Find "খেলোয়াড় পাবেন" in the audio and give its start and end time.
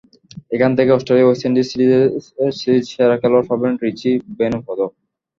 3.21-3.73